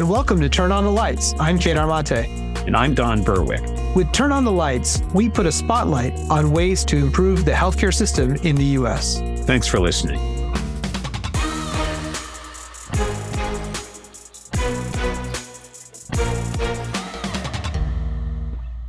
[0.00, 1.34] and welcome to Turn On the Lights.
[1.38, 2.26] I'm Kedar Mate.
[2.66, 3.60] And I'm Don Berwick.
[3.94, 7.92] With Turn On the Lights, we put a spotlight on ways to improve the healthcare
[7.92, 9.18] system in the U.S.
[9.44, 10.18] Thanks for listening.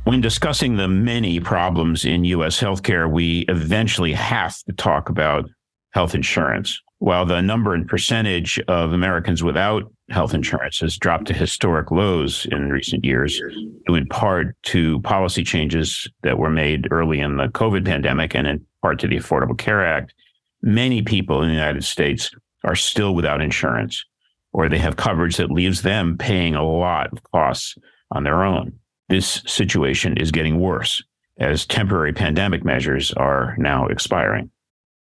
[0.04, 2.58] When discussing the many problems in U.S.
[2.58, 5.44] healthcare, we eventually have to talk about
[5.90, 6.80] health insurance.
[7.02, 12.46] While the number and percentage of Americans without health insurance has dropped to historic lows
[12.46, 13.42] in recent years,
[13.88, 18.46] due in part to policy changes that were made early in the COVID pandemic and
[18.46, 20.14] in part to the Affordable Care Act,
[20.62, 22.30] many people in the United States
[22.62, 24.04] are still without insurance,
[24.52, 27.76] or they have coverage that leaves them paying a lot of costs
[28.12, 28.74] on their own.
[29.08, 31.02] This situation is getting worse
[31.40, 34.51] as temporary pandemic measures are now expiring.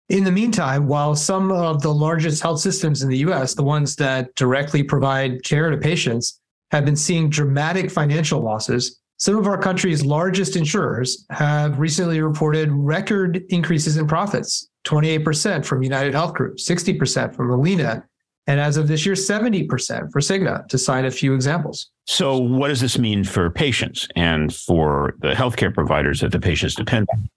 [0.10, 3.96] In the meantime, while some of the largest health systems in the US, the ones
[3.98, 6.40] that directly provide care to patients,
[6.72, 12.72] have been seeing dramatic financial losses, some of our country's largest insurers have recently reported
[12.72, 18.04] record increases in profits 28% from United Health Group, 60% from Molina,
[18.48, 19.68] and as of this year, 70%
[20.12, 21.92] for Cigna, to cite a few examples.
[22.08, 26.74] So, what does this mean for patients and for the healthcare providers that the patients
[26.74, 27.30] depend on?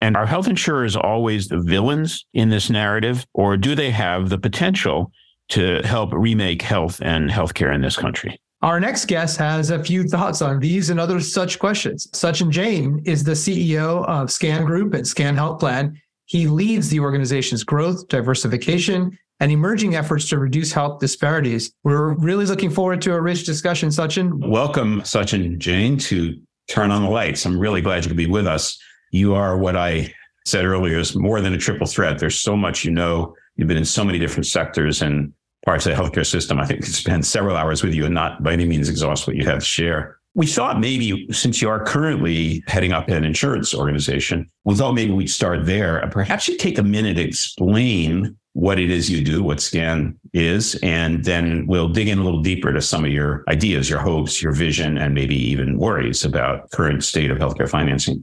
[0.00, 4.38] And are health insurers always the villains in this narrative, or do they have the
[4.38, 5.12] potential
[5.50, 8.40] to help remake health and healthcare in this country?
[8.62, 12.06] Our next guest has a few thoughts on these and other such questions.
[12.12, 15.98] Sachin Jain is the CEO of Scan Group and Scan Health Plan.
[16.26, 21.72] He leads the organization's growth, diversification, and emerging efforts to reduce health disparities.
[21.84, 24.46] We're really looking forward to a rich discussion, Sachin.
[24.46, 27.46] Welcome, Sachin Jain, to Turn on the Lights.
[27.46, 28.78] I'm really glad you could be with us
[29.10, 30.12] you are what I
[30.46, 32.18] said earlier is more than a triple threat.
[32.18, 33.34] There's so much you know.
[33.56, 35.32] You've been in so many different sectors and
[35.64, 36.58] parts of the healthcare system.
[36.58, 39.36] I think could spend several hours with you and not by any means exhaust what
[39.36, 40.18] you have to share.
[40.34, 45.12] We thought maybe since you are currently heading up an insurance organization, we thought maybe
[45.12, 46.08] we'd start there.
[46.12, 50.76] Perhaps you take a minute to explain what it is you do, what SCAN is,
[50.82, 54.42] and then we'll dig in a little deeper to some of your ideas, your hopes,
[54.42, 58.22] your vision, and maybe even worries about current state of healthcare financing.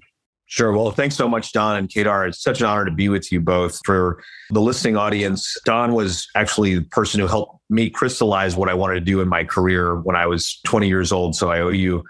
[0.49, 0.71] Sure.
[0.71, 2.27] Well, thanks so much, Don and Kedar.
[2.27, 3.79] It's such an honor to be with you both.
[3.85, 8.73] For the listening audience, Don was actually the person who helped me crystallize what I
[8.73, 11.35] wanted to do in my career when I was 20 years old.
[11.35, 12.01] So I owe you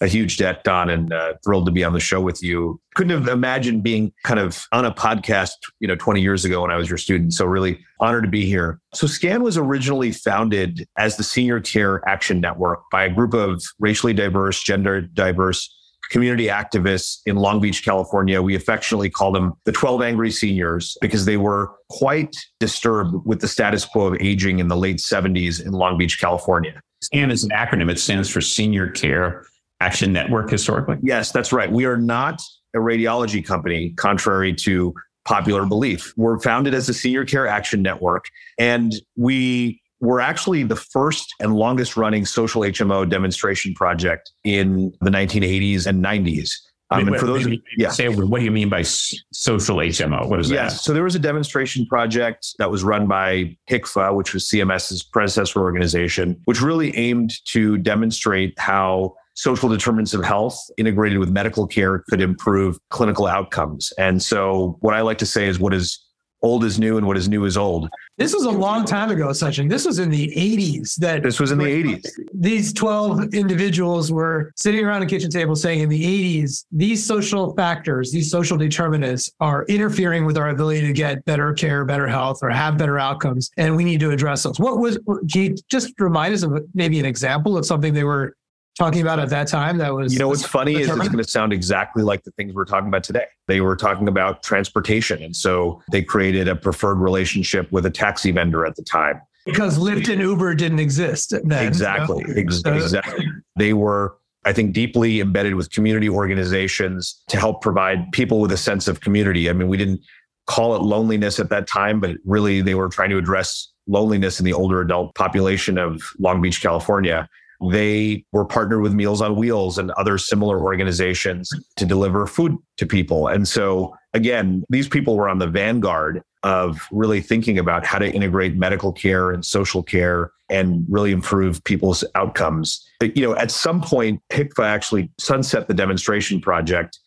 [0.00, 2.80] a huge debt, Don, and uh, thrilled to be on the show with you.
[2.96, 6.72] Couldn't have imagined being kind of on a podcast, you know, 20 years ago when
[6.72, 7.32] I was your student.
[7.32, 8.80] So really honored to be here.
[8.92, 13.62] So SCAN was originally founded as the Senior Care Action Network by a group of
[13.78, 15.72] racially diverse, gender diverse
[16.10, 18.40] community activists in Long Beach, California.
[18.40, 23.48] We affectionately call them the 12 Angry Seniors because they were quite disturbed with the
[23.48, 26.80] status quo of aging in the late 70s in Long Beach, California.
[27.02, 29.44] SCAN is an acronym, it stands for Senior Care
[29.80, 30.96] Action Network historically.
[31.02, 31.70] Yes, that's right.
[31.70, 32.40] We are not
[32.74, 34.94] a radiology company, contrary to
[35.24, 36.12] popular belief.
[36.16, 38.26] We're founded as a senior care action network,
[38.58, 45.10] and we we're actually the first and longest running social HMO demonstration project in the
[45.10, 46.50] 1980s and 90s.
[46.90, 47.46] Um, and for those,
[47.76, 47.88] yeah.
[47.88, 50.28] Say, what do you mean by social HMO?
[50.28, 50.54] What is that?
[50.54, 50.84] Yes.
[50.84, 55.60] So there was a demonstration project that was run by HCFA, which was CMS's predecessor
[55.60, 62.04] organization, which really aimed to demonstrate how social determinants of health integrated with medical care
[62.08, 63.92] could improve clinical outcomes.
[63.98, 65.98] And so what I like to say is what is
[66.44, 67.88] old is new and what is new is old.
[68.18, 69.68] This was a long time ago, Sachin.
[69.68, 72.06] This was in the 80s that this was in the 80s.
[72.34, 77.54] These 12 individuals were sitting around a kitchen table saying in the 80s, these social
[77.54, 82.40] factors, these social determinants are interfering with our ability to get better care, better health,
[82.42, 83.50] or have better outcomes.
[83.56, 84.60] And we need to address those.
[84.60, 84.98] What was,
[85.32, 88.36] can you just remind us of maybe an example of something they were
[88.76, 91.24] talking about at that time that was you know what's funny is it's going to
[91.24, 95.34] sound exactly like the things we're talking about today they were talking about transportation and
[95.34, 100.10] so they created a preferred relationship with a taxi vendor at the time because lyft
[100.12, 102.40] and uber didn't exist then, exactly you know?
[102.40, 103.26] Ex- exactly
[103.56, 108.56] they were I think deeply embedded with community organizations to help provide people with a
[108.56, 109.48] sense of community.
[109.48, 110.00] I mean, we didn't
[110.46, 114.44] call it loneliness at that time, but really they were trying to address loneliness in
[114.44, 117.28] the older adult population of Long Beach, California.
[117.70, 122.86] They were partnered with Meals on Wheels and other similar organizations to deliver food to
[122.86, 123.28] people.
[123.28, 128.10] And so, again, these people were on the vanguard of really thinking about how to
[128.10, 132.86] integrate medical care and social care and really improve people's outcomes.
[133.00, 136.98] But, you know, at some point, HCFA actually sunset the demonstration project.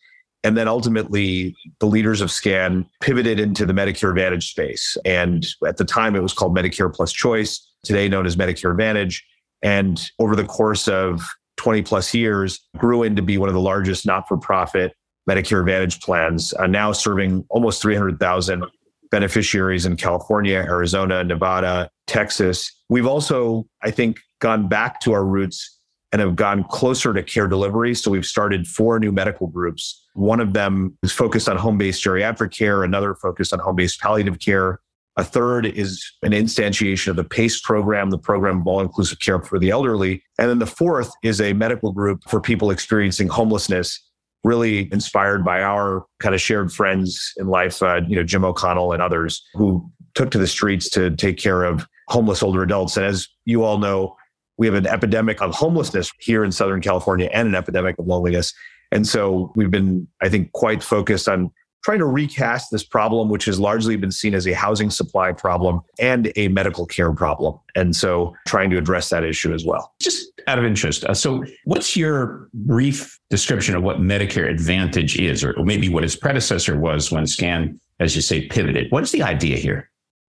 [0.44, 4.96] And then ultimately, the leaders of SCAN pivoted into the Medicare Advantage space.
[5.04, 9.24] And at the time, it was called Medicare Plus Choice, today known as Medicare Advantage
[9.62, 11.22] And over the course of
[11.56, 14.94] 20 plus years, grew into be one of the largest not for profit
[15.28, 18.64] Medicare Advantage plans, uh, now serving almost 300,000
[19.10, 22.72] beneficiaries in California, Arizona, Nevada, Texas.
[22.88, 25.78] We've also, I think, gone back to our roots
[26.12, 27.94] and have gone closer to care delivery.
[27.94, 30.06] So we've started four new medical groups.
[30.14, 34.00] One of them is focused on home based geriatric care, another focused on home based
[34.00, 34.80] palliative care.
[35.18, 39.42] A third is an instantiation of the PACE program, the program of all inclusive care
[39.42, 40.22] for the elderly.
[40.38, 44.00] And then the fourth is a medical group for people experiencing homelessness,
[44.44, 48.92] really inspired by our kind of shared friends in life, uh, you know, Jim O'Connell
[48.92, 52.96] and others who took to the streets to take care of homeless older adults.
[52.96, 54.16] And as you all know,
[54.56, 58.54] we have an epidemic of homelessness here in Southern California and an epidemic of loneliness.
[58.92, 61.50] And so we've been, I think, quite focused on
[61.84, 65.80] trying to recast this problem, which has largely been seen as a housing supply problem
[65.98, 67.58] and a medical care problem.
[67.74, 69.94] And so trying to address that issue as well.
[70.00, 75.44] Just out of interest, uh, so what's your brief description of what Medicare Advantage is,
[75.44, 78.90] or maybe what its predecessor was when SCAN, as you say, pivoted?
[78.90, 79.90] What is the idea here?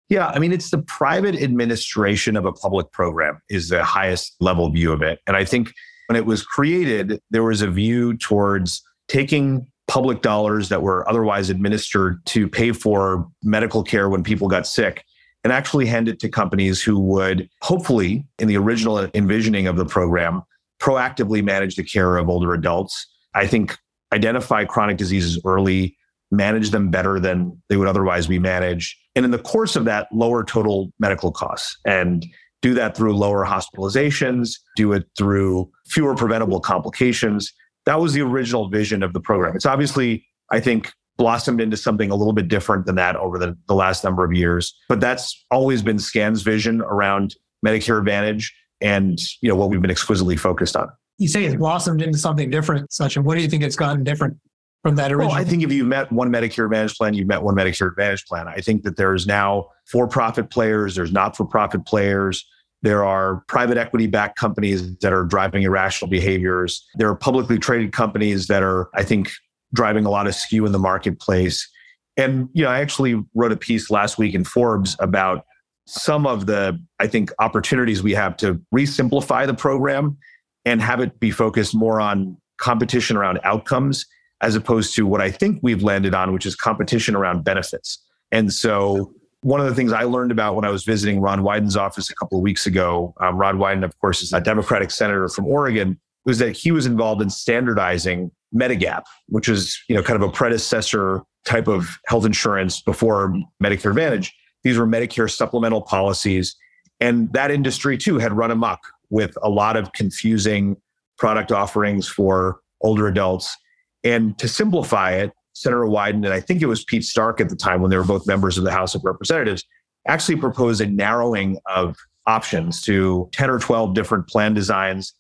[0.09, 4.69] Yeah, I mean, it's the private administration of a public program is the highest level
[4.71, 5.21] view of it.
[5.29, 5.73] And I think
[6.09, 11.51] when it was created, there was a view towards taking public dollars that were otherwise
[11.51, 15.05] administered to pay for medical care when people got sick
[15.43, 19.85] and actually hand it to companies who would hopefully, in the original envisioning of the
[19.85, 20.43] program,
[20.81, 23.05] proactively manage the care of older adults.
[23.35, 23.77] I think
[24.13, 25.97] identify chronic diseases early,
[26.31, 28.97] manage them better than they would otherwise be managed.
[29.17, 32.25] And in the course of that, lower total medical costs and
[32.63, 37.53] do that through lower hospitalizations, do it through fewer preventable complications.
[37.87, 39.57] That was the original vision of the program.
[39.57, 43.57] It's obviously, I think, blossomed into something a little bit different than that over the,
[43.69, 44.75] the last number of years.
[44.89, 49.91] But that's always been SCAN's vision around Medicare Advantage and you know what we've been
[49.91, 50.89] exquisitely focused on.
[51.19, 53.25] You say it's blossomed into something different, Sachin.
[53.25, 54.39] What do you think it's gotten different?
[54.83, 55.29] from that original?
[55.29, 58.25] Well, I think if you've met one Medicare Advantage plan, you've met one Medicare Advantage
[58.27, 58.49] plan.
[58.49, 62.47] I think that there's now for-profit players, there's not-for-profit players.
[62.83, 66.87] There are private equity backed companies that are driving irrational behaviors.
[66.95, 69.31] There are publicly traded companies that are, I think,
[69.75, 71.69] driving a lot of skew in the marketplace.
[72.17, 75.45] And, you know, I actually wrote a piece last week in Forbes about
[75.87, 80.17] some of the, I think, opportunities we have to re-simplify the program
[80.65, 84.07] and have it be focused more on competition around outcomes
[84.43, 88.03] as opposed to what I think we've landed on, which is competition around benefits.
[88.33, 91.77] And so one of the things I learned about when I was visiting Ron Wyden's
[91.77, 95.29] office a couple of weeks ago, um, Ron Wyden, of course, is a Democratic senator
[95.29, 100.21] from Oregon, was that he was involved in standardizing Medigap, which is you know kind
[100.21, 104.35] of a predecessor type of health insurance before Medicare Advantage.
[104.63, 106.55] These were Medicare supplemental policies,
[107.01, 110.77] and that industry too had run amok with a lot of confusing
[111.17, 113.57] product offerings for older adults.
[114.05, 117.57] And to simplify it, Senator Wyden, and I think it was Pete Stark at the
[117.57, 119.65] time when they were both members of the House of Representatives,
[120.09, 125.15] actually proposed a narrowing of options to 10 or 12 different plan designs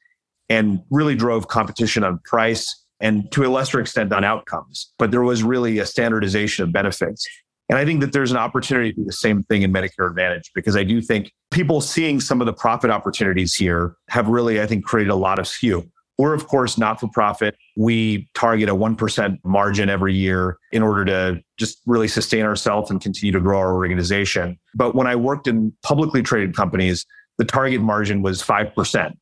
[0.49, 4.93] and really drove competition on price and to a lesser extent on outcomes.
[4.99, 7.27] But there was really a standardization of benefits.
[7.69, 10.51] And I think that there's an opportunity to do the same thing in Medicare Advantage
[10.55, 14.67] because I do think people seeing some of the profit opportunities here have really, I
[14.67, 15.89] think, created a lot of skew.
[16.21, 17.57] We're, of course, not for profit.
[17.79, 23.01] We target a 1% margin every year in order to just really sustain ourselves and
[23.01, 24.59] continue to grow our organization.
[24.75, 27.07] But when I worked in publicly traded companies,
[27.39, 29.15] the target margin was 5%.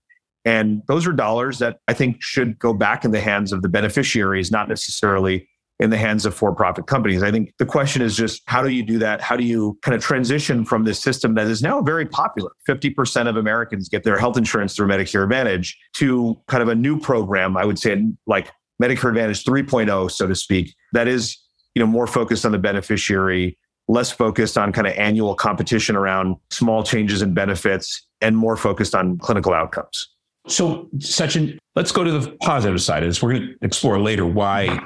[0.44, 3.68] And those are dollars that I think should go back in the hands of the
[3.68, 5.48] beneficiaries, not necessarily
[5.80, 7.22] in the hands of for profit companies.
[7.22, 9.20] I think the question is just how do you do that?
[9.20, 12.50] How do you kind of transition from this system that is now very popular?
[12.68, 16.98] 50% of Americans get their health insurance through Medicare Advantage to kind of a new
[16.98, 18.50] program, I would say like
[18.82, 21.36] Medicare Advantage 3.0, so to speak, that is,
[21.74, 23.56] you know, more focused on the beneficiary,
[23.86, 28.94] less focused on kind of annual competition around small changes in benefits and more focused
[28.94, 30.08] on clinical outcomes.
[30.48, 33.22] So, Sachin, let's go to the positive side of this.
[33.22, 34.80] We're going to explore later why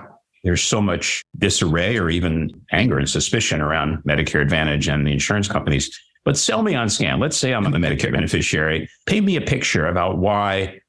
[0.44, 5.48] there's so much disarray or even anger and suspicion around Medicare Advantage and the insurance
[5.48, 5.96] companies.
[6.24, 7.20] But sell me on scan.
[7.20, 8.88] Let's say I'm a Medicare beneficiary.
[9.06, 10.80] Paint me a picture about why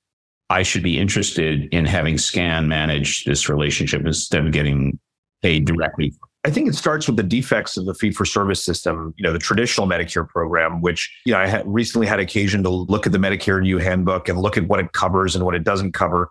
[0.49, 4.99] I should be interested in having scan manage this relationship instead of getting
[5.41, 6.13] paid directly.
[6.45, 9.31] I think it starts with the defects of the fee for service system, you know,
[9.31, 13.13] the traditional Medicare program, which, you know, I had recently had occasion to look at
[13.13, 16.29] the Medicare new handbook and look at what it covers and what it doesn't cover.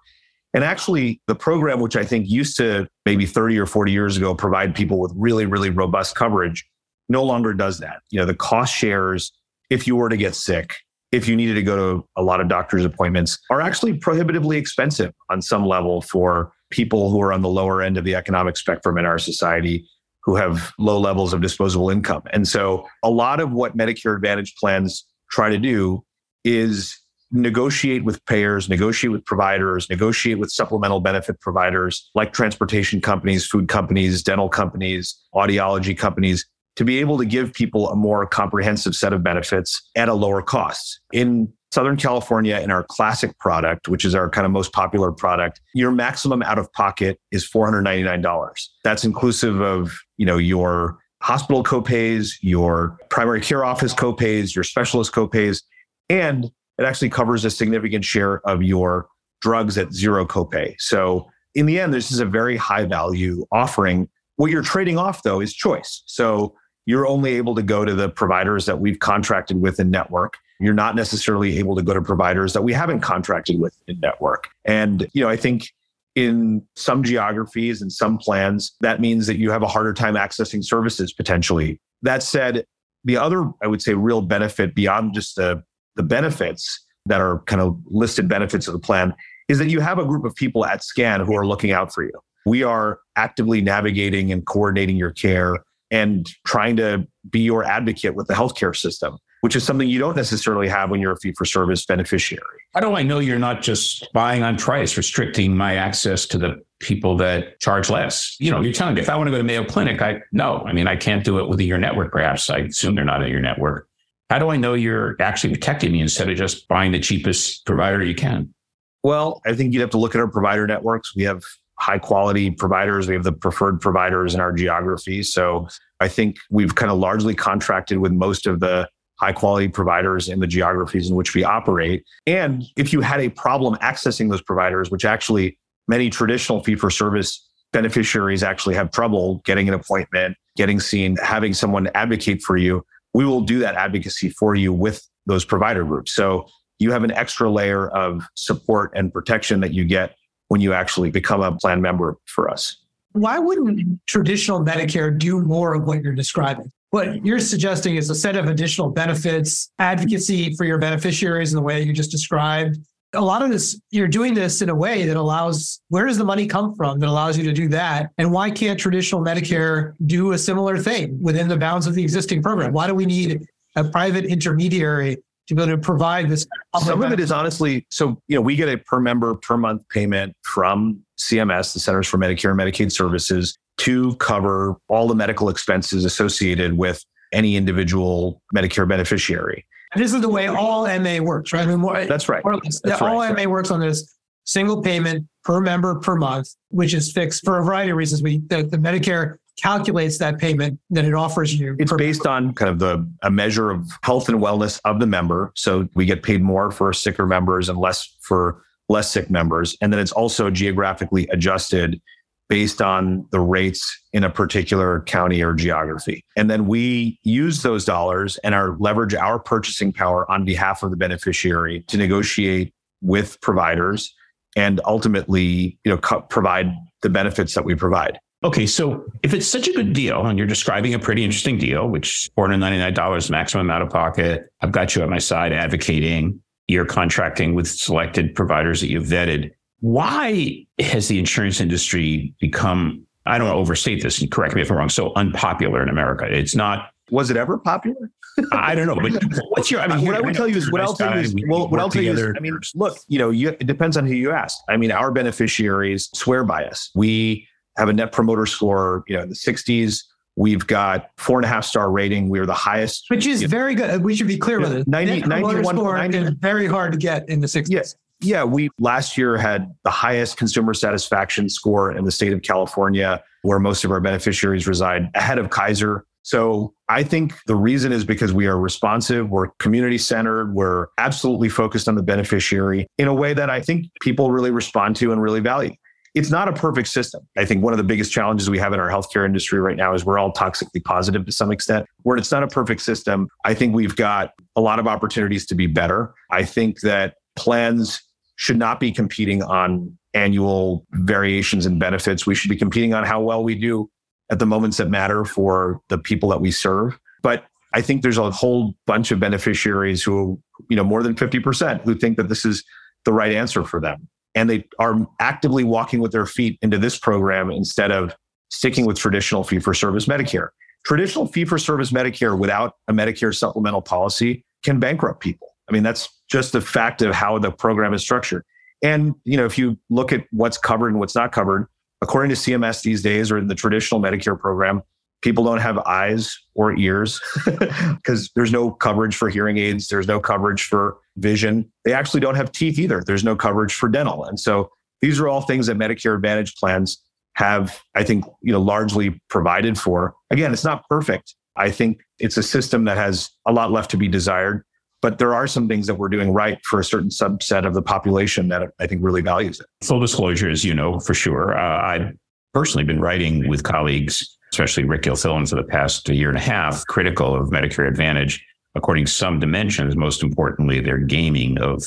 [0.54, 4.34] And actually, the program, which I think used to maybe 30 or 40 years ago
[4.34, 6.64] provide people with really, really robust coverage,
[7.08, 8.00] no longer does that.
[8.10, 9.32] You know, the cost shares,
[9.70, 10.74] if you were to get sick,
[11.10, 15.12] if you needed to go to a lot of doctor's appointments, are actually prohibitively expensive
[15.30, 18.98] on some level for people who are on the lower end of the economic spectrum
[18.98, 19.86] in our society
[20.24, 22.22] who have low levels of disposable income.
[22.32, 26.04] And so a lot of what Medicare Advantage plans try to do
[26.44, 26.96] is
[27.32, 33.68] negotiate with payers, negotiate with providers, negotiate with supplemental benefit providers like transportation companies, food
[33.68, 36.46] companies, dental companies, audiology companies
[36.76, 40.42] to be able to give people a more comprehensive set of benefits at a lower
[40.42, 41.00] cost.
[41.12, 45.60] In Southern California, in our classic product, which is our kind of most popular product,
[45.74, 48.68] your maximum out of pocket is $499.
[48.84, 55.12] That's inclusive of, you know, your hospital copays, your primary care office copays, your specialist
[55.12, 55.62] copays,
[56.08, 59.06] and it actually covers a significant share of your
[59.40, 60.74] drugs at zero copay.
[60.78, 64.08] So in the end, this is a very high value offering.
[64.36, 66.02] What you're trading off though is choice.
[66.06, 66.54] So
[66.86, 70.34] you're only able to go to the providers that we've contracted with in network.
[70.60, 74.48] You're not necessarily able to go to providers that we haven't contracted with in network.
[74.64, 75.68] And, you know, I think
[76.14, 80.64] in some geographies and some plans, that means that you have a harder time accessing
[80.64, 81.80] services potentially.
[82.02, 82.64] That said,
[83.04, 85.62] the other, I would say, real benefit beyond just the
[85.96, 89.14] the benefits that are kind of listed benefits of the plan
[89.48, 92.04] is that you have a group of people at SCAN who are looking out for
[92.04, 92.12] you.
[92.46, 95.56] We are actively navigating and coordinating your care
[95.90, 100.16] and trying to be your advocate with the healthcare system, which is something you don't
[100.16, 102.60] necessarily have when you're a fee for service beneficiary.
[102.74, 106.62] How do I know you're not just buying on price, restricting my access to the
[106.80, 108.36] people that charge less?
[108.40, 110.64] You know, you're telling me if I want to go to Mayo Clinic, I no,
[110.66, 112.48] I mean, I can't do it with your network, perhaps.
[112.48, 113.88] I assume they're not in your network.
[114.32, 118.02] How do I know you're actually protecting me instead of just buying the cheapest provider
[118.02, 118.54] you can?
[119.02, 121.14] Well, I think you'd have to look at our provider networks.
[121.14, 121.42] We have
[121.78, 123.06] high quality providers.
[123.06, 125.22] We have the preferred providers in our geography.
[125.22, 125.68] So
[126.00, 128.88] I think we've kind of largely contracted with most of the
[129.20, 132.02] high quality providers in the geographies in which we operate.
[132.26, 135.58] And if you had a problem accessing those providers, which actually
[135.88, 141.52] many traditional fee for service beneficiaries actually have trouble getting an appointment, getting seen, having
[141.52, 142.82] someone advocate for you,
[143.14, 146.12] we will do that advocacy for you with those provider groups.
[146.12, 146.46] So
[146.78, 150.16] you have an extra layer of support and protection that you get
[150.48, 152.76] when you actually become a plan member for us.
[153.12, 156.72] Why wouldn't traditional Medicare do more of what you're describing?
[156.90, 161.62] What you're suggesting is a set of additional benefits, advocacy for your beneficiaries in the
[161.62, 162.78] way you just described,
[163.14, 166.24] a lot of this, you're doing this in a way that allows, where does the
[166.24, 168.10] money come from that allows you to do that?
[168.18, 172.42] And why can't traditional Medicare do a similar thing within the bounds of the existing
[172.42, 172.72] program?
[172.72, 175.16] Why do we need a private intermediary
[175.48, 176.46] to be able to provide this?
[176.78, 177.06] Some benefit?
[177.06, 180.34] of it is honestly, so, you know, we get a per member per month payment
[180.42, 186.04] from CMS, the Centers for Medicare and Medicaid Services, to cover all the medical expenses
[186.04, 189.66] associated with any individual Medicare beneficiary.
[189.94, 191.62] This is the way all MA works, right?
[191.62, 192.42] I mean, more, That's right.
[192.82, 197.12] That's all right, MA works on this single payment per member per month, which is
[197.12, 198.22] fixed for a variety of reasons.
[198.22, 201.76] We the, the Medicare calculates that payment that it offers you.
[201.78, 202.48] It's based member.
[202.48, 205.52] on kind of the a measure of health and wellness of the member.
[205.54, 209.76] So we get paid more for sicker members and less for less sick members.
[209.80, 212.00] And then it's also geographically adjusted
[212.48, 216.24] based on the rates in a particular county or geography.
[216.36, 220.90] And then we use those dollars and our leverage our purchasing power on behalf of
[220.90, 224.14] the beneficiary to negotiate with providers
[224.54, 226.72] and ultimately, you know, co- provide
[227.02, 228.18] the benefits that we provide.
[228.44, 231.88] Okay, so if it's such a good deal and you're describing a pretty interesting deal,
[231.88, 237.54] which $499 maximum out of pocket, I've got you at my side advocating, you're contracting
[237.54, 243.56] with selected providers that you've vetted why has the insurance industry become, I don't want
[243.56, 246.24] to overstate this and correct me if I'm wrong, so unpopular in America?
[246.24, 246.90] It's not.
[247.10, 248.10] Was it ever popular?
[248.52, 249.12] I don't know, but
[249.48, 249.80] what's your?
[249.80, 251.80] I mean, what I would tell you is, what I'll tell you is, well, what
[251.80, 254.30] I'll tell you is, I mean, look, you know, you, it depends on who you
[254.30, 254.56] ask.
[254.68, 256.90] I mean, our beneficiaries swear by us.
[256.94, 260.04] We have a net promoter score, you know, in the 60s.
[260.36, 262.28] We've got four and a half star rating.
[262.28, 264.02] We are the highest, which is very good.
[264.02, 264.86] We should be clear with it.
[264.86, 267.66] 90, 91, 90, very hard to get in the 60s.
[267.68, 267.96] Yes.
[268.22, 273.22] Yeah, we last year had the highest consumer satisfaction score in the state of California,
[273.42, 276.04] where most of our beneficiaries reside, ahead of Kaiser.
[276.22, 281.48] So I think the reason is because we are responsive, we're community centered, we're absolutely
[281.48, 285.20] focused on the beneficiary in a way that I think people really respond to and
[285.20, 285.74] really value.
[286.14, 287.26] It's not a perfect system.
[287.36, 289.94] I think one of the biggest challenges we have in our healthcare industry right now
[289.94, 291.86] is we're all toxically positive to some extent.
[292.02, 295.54] Where it's not a perfect system, I think we've got a lot of opportunities to
[295.54, 296.14] be better.
[296.30, 298.00] I think that plans
[298.36, 302.26] should not be competing on annual variations and benefits.
[302.26, 303.90] We should be competing on how well we do
[304.30, 306.98] at the moments that matter for the people that we serve.
[307.22, 311.82] But I think there's a whole bunch of beneficiaries who you know, more than 50%
[311.82, 312.64] who think that this is
[313.04, 314.08] the right answer for them.
[314.34, 318.14] And they are actively walking with their feet into this program instead of
[318.50, 320.48] sticking with traditional fee for service Medicare.
[320.84, 325.48] Traditional fee for service Medicare without a Medicare supplemental policy can bankrupt people.
[325.68, 328.42] I mean, that's just the fact of how the program is structured.
[328.82, 331.66] And, you know, if you look at what's covered and what's not covered,
[332.00, 334.82] according to CMS these days or in the traditional Medicare program,
[335.20, 339.88] people don't have eyes or ears because there's no coverage for hearing aids.
[339.88, 341.70] There's no coverage for vision.
[341.84, 343.04] They actually don't have teeth either.
[343.06, 344.24] There's no coverage for dental.
[344.24, 344.70] And so
[345.02, 346.98] these are all things that Medicare Advantage plans
[347.34, 350.14] have, I think, you know, largely provided for.
[350.30, 351.34] Again, it's not perfect.
[351.56, 354.64] I think it's a system that has a lot left to be desired,
[355.02, 357.82] but there are some things that we're doing right for a certain subset of the
[357.82, 359.66] population that I think really values it.
[359.84, 362.16] Full disclosure, as you know for sure, uh, I've
[362.54, 366.86] personally been writing with colleagues, especially Rick Gilfillan for the past year and a half,
[366.86, 368.42] critical of Medicare Advantage.
[368.74, 371.84] According to some dimensions, most importantly, their gaming of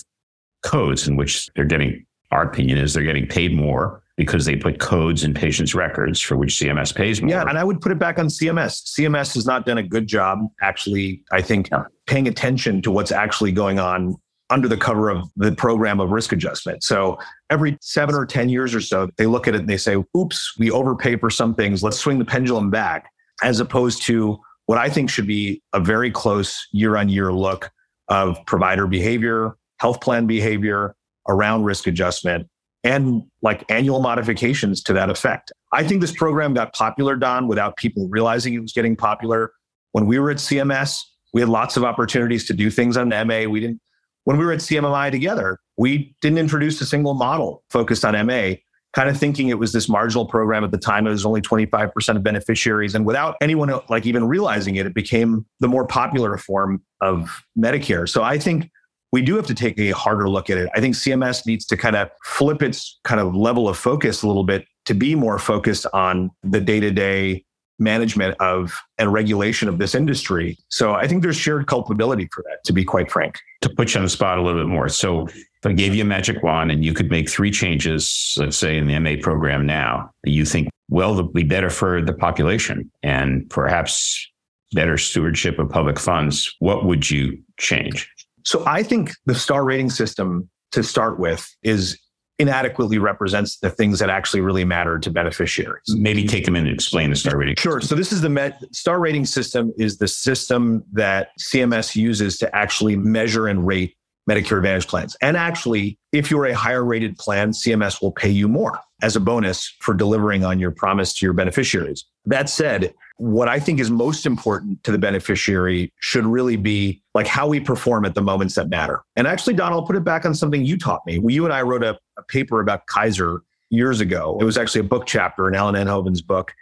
[0.64, 4.80] codes in which they're getting, our opinion is they're getting paid more because they put
[4.80, 7.30] codes in patients' records for which CMS pays more.
[7.30, 8.84] Yeah, and I would put it back on CMS.
[8.98, 11.84] CMS has not done a good job, actually, I think, yeah.
[12.08, 14.16] paying attention to what's actually going on
[14.50, 16.84] under the cover of the program of risk adjustment.
[16.84, 17.18] So
[17.50, 20.54] every seven or 10 years or so, they look at it and they say, oops,
[20.58, 21.84] we overpay for some things.
[21.84, 23.10] Let's swing the pendulum back,
[23.44, 27.72] as opposed to what I think should be a very close year on year look
[28.08, 30.96] of provider behavior, health plan behavior
[31.28, 32.48] around risk adjustment
[32.86, 35.52] and like annual modifications to that effect.
[35.74, 39.52] I think this program got popular, Don, without people realizing it was getting popular.
[39.92, 41.00] When we were at CMS,
[41.34, 43.46] we had lots of opportunities to do things on MA.
[43.50, 43.82] We didn't,
[44.26, 48.54] when we were at CMMI together, we didn't introduce a single model focused on MA,
[48.94, 51.08] kind of thinking it was this marginal program at the time.
[51.08, 52.94] It was only 25% of beneficiaries.
[52.94, 58.08] And without anyone like even realizing it, it became the more popular form of Medicare.
[58.08, 58.70] So I think
[59.12, 60.70] we do have to take a harder look at it.
[60.76, 64.28] I think CMS needs to kind of flip its kind of level of focus a
[64.28, 67.46] little bit to be more focused on the day to day
[67.80, 70.58] management of and regulation of this industry.
[70.70, 73.38] So I think there's shared culpability for that, to be quite frank.
[73.62, 74.88] To put you on the spot a little bit more.
[74.90, 78.58] So if I gave you a magic wand and you could make three changes, let's
[78.58, 82.90] say in the MA program now, you think, well, would be better for the population
[83.04, 84.26] and perhaps
[84.72, 88.10] better stewardship of public funds, what would you change?
[88.46, 92.00] So I think the star rating system to start with is
[92.38, 95.84] inadequately represents the things that actually really matter to beneficiaries.
[95.88, 97.56] Maybe take them in and explain the star rating.
[97.56, 97.80] Sure.
[97.80, 102.56] So this is the Met, star rating system is the system that CMS uses to
[102.56, 103.96] actually measure and rate
[104.30, 105.16] Medicare Advantage plans.
[105.22, 109.20] And actually, if you're a higher rated plan, CMS will pay you more as a
[109.20, 112.06] bonus for delivering on your promise to your beneficiaries.
[112.26, 117.28] That said, what I think is most important to the beneficiary should really be like
[117.28, 119.04] how we perform at the moments that matter.
[119.16, 121.22] And actually, Don, I'll put it back on something you taught me.
[121.26, 124.38] You and I wrote a, a paper about Kaiser years ago.
[124.42, 126.54] It was actually a book chapter in Alan Enthoven's book.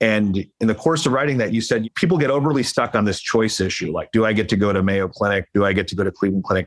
[0.00, 3.20] And in the course of writing that, you said people get overly stuck on this
[3.20, 3.92] choice issue.
[3.92, 5.46] Like, do I get to go to Mayo Clinic?
[5.54, 6.66] Do I get to go to Cleveland Clinic?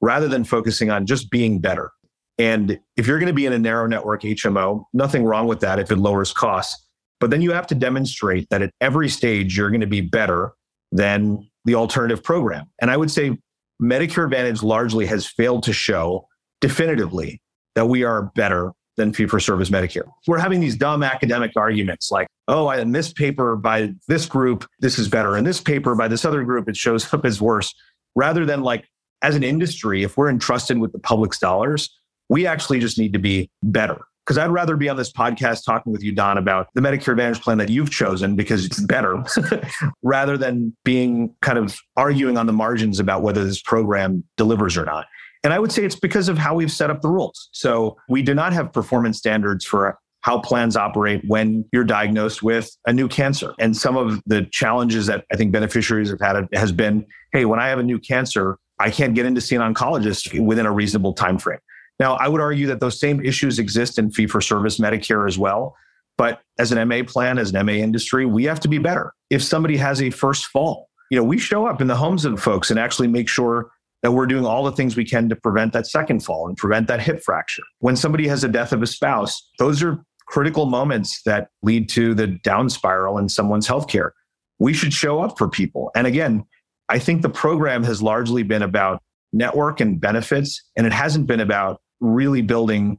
[0.00, 1.90] Rather than focusing on just being better.
[2.38, 5.78] And if you're going to be in a narrow network HMO, nothing wrong with that
[5.78, 6.85] if it lowers costs.
[7.20, 10.52] But then you have to demonstrate that at every stage, you're going to be better
[10.92, 12.66] than the alternative program.
[12.80, 13.36] And I would say
[13.82, 16.28] Medicare Advantage largely has failed to show
[16.60, 17.40] definitively
[17.74, 20.08] that we are better than fee for service Medicare.
[20.26, 24.98] We're having these dumb academic arguments like, oh, in this paper by this group, this
[24.98, 25.36] is better.
[25.36, 27.74] In this paper by this other group, it shows up as worse.
[28.14, 28.88] Rather than like,
[29.22, 31.90] as an industry, if we're entrusted with the public's dollars,
[32.28, 34.00] we actually just need to be better.
[34.26, 37.40] Because I'd rather be on this podcast talking with you, Don, about the Medicare Advantage
[37.40, 39.22] plan that you've chosen because it's better
[40.02, 44.84] rather than being kind of arguing on the margins about whether this program delivers or
[44.84, 45.06] not.
[45.44, 47.50] And I would say it's because of how we've set up the rules.
[47.52, 52.76] So we do not have performance standards for how plans operate when you're diagnosed with
[52.84, 53.54] a new cancer.
[53.60, 57.60] And some of the challenges that I think beneficiaries have had has been, hey, when
[57.60, 60.72] I have a new cancer, I can't get in to see an oncologist within a
[60.72, 61.60] reasonable time frame.
[61.98, 65.38] Now, I would argue that those same issues exist in fee for service Medicare as
[65.38, 65.76] well.
[66.18, 69.12] But as an MA plan, as an MA industry, we have to be better.
[69.30, 72.40] If somebody has a first fall, you know, we show up in the homes of
[72.40, 73.70] folks and actually make sure
[74.02, 76.86] that we're doing all the things we can to prevent that second fall and prevent
[76.88, 77.62] that hip fracture.
[77.80, 82.14] When somebody has a death of a spouse, those are critical moments that lead to
[82.14, 84.10] the down spiral in someone's healthcare.
[84.58, 85.90] We should show up for people.
[85.94, 86.44] And again,
[86.88, 91.40] I think the program has largely been about network and benefits, and it hasn't been
[91.40, 92.98] about really building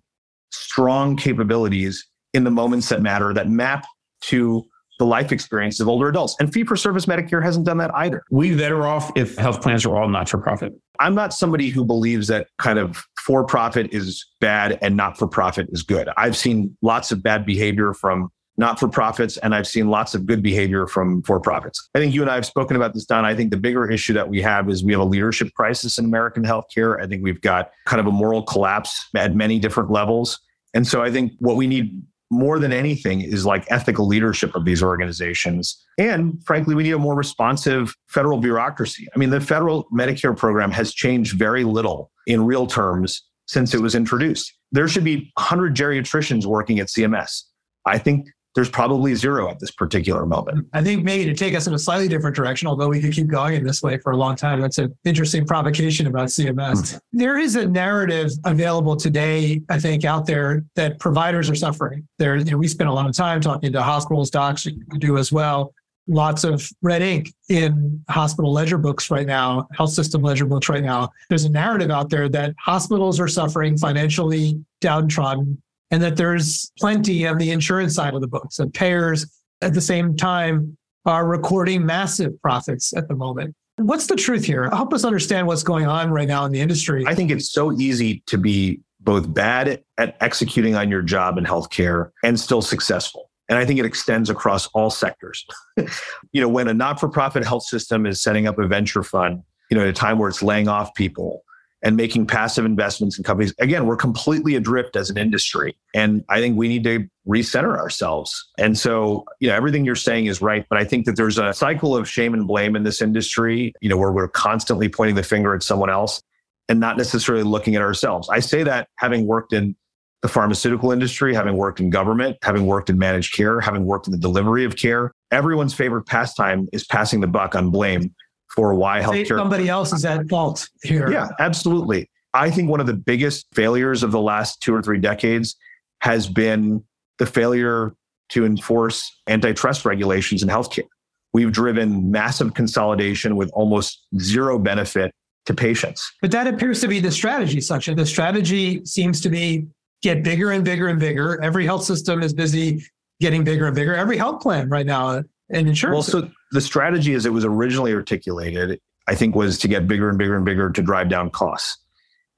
[0.51, 3.85] strong capabilities in the moments that matter that map
[4.21, 4.65] to
[4.99, 6.35] the life experience of older adults.
[6.39, 8.23] And fee for service Medicare hasn't done that either.
[8.31, 10.73] We better off if health plans are all not for profit.
[10.99, 15.27] I'm not somebody who believes that kind of for profit is bad and not for
[15.27, 16.09] profit is good.
[16.17, 20.25] I've seen lots of bad behavior from not for profits, and I've seen lots of
[20.25, 21.89] good behavior from for profits.
[21.93, 23.23] I think you and I have spoken about this, Don.
[23.23, 26.05] I think the bigger issue that we have is we have a leadership crisis in
[26.05, 27.01] American healthcare.
[27.01, 30.39] I think we've got kind of a moral collapse at many different levels.
[30.73, 34.65] And so I think what we need more than anything is like ethical leadership of
[34.65, 35.81] these organizations.
[35.97, 39.07] And frankly, we need a more responsive federal bureaucracy.
[39.15, 43.81] I mean, the federal Medicare program has changed very little in real terms since it
[43.81, 44.53] was introduced.
[44.73, 47.43] There should be 100 geriatricians working at CMS.
[47.85, 50.67] I think there's probably zero at this particular moment.
[50.73, 53.27] I think maybe to take us in a slightly different direction, although we could keep
[53.27, 54.59] going in this way for a long time.
[54.59, 56.55] That's an interesting provocation about CMS.
[56.55, 57.19] Mm-hmm.
[57.19, 62.07] There is a narrative available today, I think, out there that providers are suffering.
[62.17, 65.19] There, you know, we spend a lot of time talking to hospitals, docs, you do
[65.19, 65.71] as well.
[66.07, 70.83] Lots of red ink in hospital ledger books right now, health system ledger books right
[70.83, 71.11] now.
[71.29, 77.27] There's a narrative out there that hospitals are suffering financially downtrodden and that there's plenty
[77.27, 78.59] on the insurance side of the books.
[78.59, 79.25] And payers
[79.61, 83.55] at the same time are recording massive profits at the moment.
[83.77, 84.69] What's the truth here?
[84.69, 87.05] Help us understand what's going on right now in the industry.
[87.07, 91.45] I think it's so easy to be both bad at executing on your job in
[91.45, 93.29] healthcare and still successful.
[93.49, 95.45] And I think it extends across all sectors.
[95.77, 99.43] you know, when a not for profit health system is setting up a venture fund,
[99.69, 101.43] you know, at a time where it's laying off people,
[101.83, 103.53] and making passive investments in companies.
[103.59, 105.75] Again, we're completely adrift as an industry.
[105.93, 108.49] And I think we need to recenter ourselves.
[108.57, 110.65] And so, you know, everything you're saying is right.
[110.69, 113.89] But I think that there's a cycle of shame and blame in this industry, you
[113.89, 116.21] know, where we're constantly pointing the finger at someone else
[116.67, 118.27] and not necessarily looking at ourselves.
[118.29, 119.75] I say that having worked in
[120.23, 124.11] the pharmaceutical industry, having worked in government, having worked in managed care, having worked in
[124.11, 128.13] the delivery of care, everyone's favorite pastime is passing the buck on blame
[128.55, 129.37] for why healthcare.
[129.37, 131.11] Somebody else is at fault here.
[131.11, 132.09] Yeah, absolutely.
[132.33, 135.55] I think one of the biggest failures of the last two or three decades
[136.01, 136.83] has been
[137.17, 137.93] the failure
[138.29, 140.87] to enforce antitrust regulations in healthcare.
[141.33, 145.11] We've driven massive consolidation with almost zero benefit
[145.45, 146.11] to patients.
[146.21, 147.95] But that appears to be the strategy, Sachin.
[147.95, 149.65] The strategy seems to be
[150.01, 151.41] get bigger and bigger and bigger.
[151.41, 152.83] Every health system is busy
[153.19, 153.95] getting bigger and bigger.
[153.95, 156.13] Every health plan right now and insurance.
[156.13, 160.09] Well, so the strategy as it was originally articulated, I think, was to get bigger
[160.09, 161.77] and bigger and bigger to drive down costs.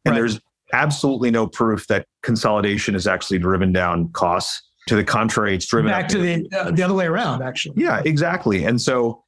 [0.05, 0.19] And right.
[0.19, 0.39] there's
[0.73, 4.61] absolutely no proof that consolidation has actually driven down costs.
[4.87, 7.43] To the contrary, it's driven back to the uh, the other way around.
[7.43, 8.63] Actually, yeah, exactly.
[8.63, 9.23] And so,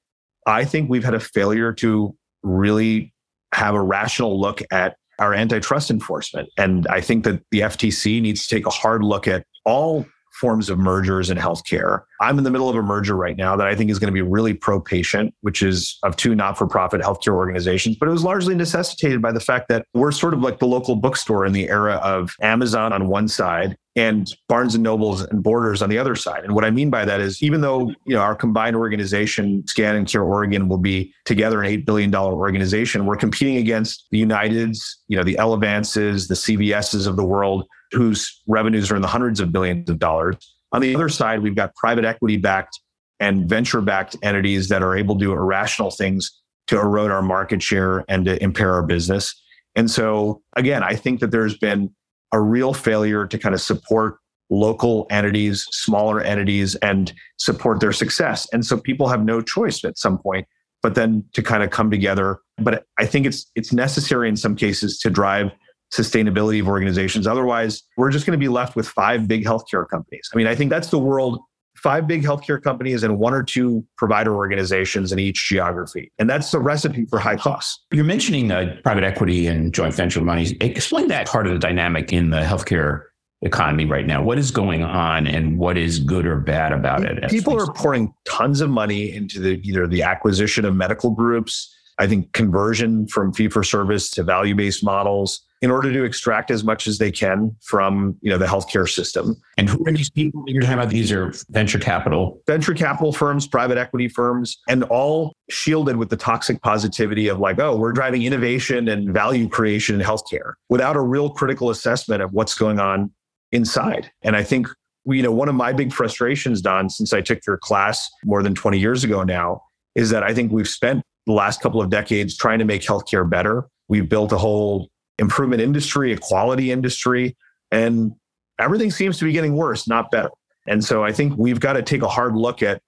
[0.48, 3.14] I think we've had a failure to really
[3.54, 6.50] have a rational look at our antitrust enforcement.
[6.58, 10.06] And I think that the FTC needs to take a hard look at all
[10.40, 12.02] forms of mergers in healthcare.
[12.22, 14.14] I'm in the middle of a merger right now that I think is going to
[14.14, 17.98] be really pro patient, which is of two not for profit healthcare organizations.
[17.98, 20.96] But it was largely necessitated by the fact that we're sort of like the local
[20.96, 25.82] bookstore in the era of Amazon on one side and Barnes and Nobles and Borders
[25.82, 26.44] on the other side.
[26.44, 29.96] And what I mean by that is even though, you know, our combined organization, Scan
[29.96, 35.18] and CareOregon, will be together an $8 billion organization, we're competing against the Uniteds, you
[35.18, 39.52] know, the Elevances, the CVSs of the world whose revenues are in the hundreds of
[39.52, 40.56] billions of dollars.
[40.72, 42.80] On the other side, we've got private equity backed
[43.20, 46.32] and venture backed entities that are able to do irrational things
[46.68, 49.40] to erode our market share and to impair our business.
[49.76, 51.94] And so, again, I think that there's been
[52.32, 54.18] a real failure to kind of support
[54.50, 58.48] local entities, smaller entities, and support their success.
[58.52, 60.48] And so people have no choice at some point
[60.82, 62.40] but then to kind of come together.
[62.58, 65.52] But I think it's it's necessary in some cases to drive
[65.92, 67.28] sustainability of organizations.
[67.28, 70.30] Otherwise, we're just going to be left with five big healthcare companies.
[70.34, 71.40] I mean, I think that's the world
[71.82, 76.12] five big healthcare companies and one or two provider organizations in each geography.
[76.20, 77.84] And that's the recipe for high costs.
[77.92, 80.56] You're mentioning uh, private equity and joint venture money.
[80.62, 83.04] Explain that part of the dynamic in the healthcare
[83.42, 84.22] economy right now.
[84.22, 87.28] What is going on and what is good or bad about it?
[87.30, 92.08] People are pouring tons of money into the either the acquisition of medical groups, I
[92.08, 96.64] think conversion from fee for service to value based models in order to extract as
[96.64, 99.40] much as they can from you know the healthcare system.
[99.56, 100.90] And who are these people you're talking about?
[100.90, 106.18] These are venture capital, venture capital firms, private equity firms, and all shielded with the
[106.18, 111.02] toxic positivity of like, oh, we're driving innovation and value creation in healthcare without a
[111.02, 113.12] real critical assessment of what's going on
[113.52, 114.10] inside.
[114.24, 114.68] And I think
[115.06, 118.56] you know one of my big frustrations, Don, since I took your class more than
[118.56, 119.62] 20 years ago now,
[119.94, 123.30] is that I think we've spent the last couple of decades trying to make healthcare
[123.30, 123.66] better.
[123.88, 127.36] We've built a whole improvement industry, a quality industry,
[127.72, 128.14] and
[128.60, 130.30] everything seems to be getting worse, not better.
[130.68, 132.82] And so I think we've got to take a hard look at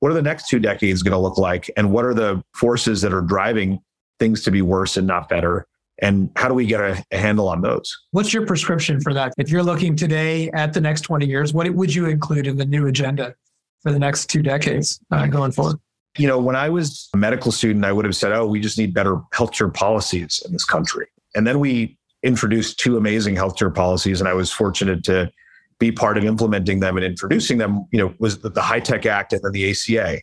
[0.00, 1.70] what are the next two decades going to look like?
[1.76, 3.80] And what are the forces that are driving
[4.18, 5.66] things to be worse and not better?
[6.00, 7.96] And how do we get a, a, handle on those?
[8.12, 9.32] What's your prescription for that?
[9.36, 12.64] If you're looking today at the next 20 years, what would you include in the
[12.64, 13.34] new agenda
[13.82, 15.78] for the next two decades uh, going forward?
[16.18, 18.76] You know, when I was a medical student, I would have said, oh, we just
[18.76, 21.06] need better healthcare policies in this country.
[21.34, 25.30] And then we introduced two amazing healthcare policies, and I was fortunate to
[25.78, 27.86] be part of implementing them and introducing them.
[27.92, 30.20] You know, was the, the HITECH Act and then the ACA.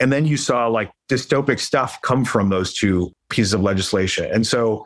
[0.00, 4.26] And then you saw like dystopic stuff come from those two pieces of legislation.
[4.32, 4.84] And so